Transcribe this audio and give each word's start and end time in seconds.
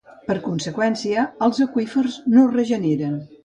Per 0.29 0.37
conseqüència 0.45 1.27
els 1.49 1.61
aqüífers 1.67 2.19
no 2.33 2.43
es 2.49 2.59
regeneren. 2.61 3.17